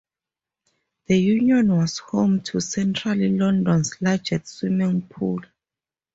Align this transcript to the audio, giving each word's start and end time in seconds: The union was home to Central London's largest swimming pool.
The 1.05 1.15
union 1.15 1.77
was 1.77 1.99
home 1.99 2.41
to 2.45 2.59
Central 2.59 3.15
London's 3.17 4.01
largest 4.01 4.47
swimming 4.47 5.03
pool. 5.03 5.41